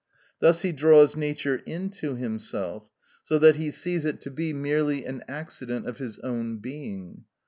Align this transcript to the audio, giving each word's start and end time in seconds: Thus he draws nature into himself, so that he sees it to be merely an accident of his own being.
Thus 0.39 0.63
he 0.63 0.71
draws 0.71 1.15
nature 1.15 1.57
into 1.57 2.15
himself, 2.15 2.89
so 3.23 3.37
that 3.37 3.57
he 3.57 3.69
sees 3.69 4.03
it 4.03 4.19
to 4.21 4.31
be 4.31 4.51
merely 4.51 5.05
an 5.05 5.23
accident 5.27 5.85
of 5.85 5.99
his 5.99 6.17
own 6.21 6.57
being. 6.57 7.25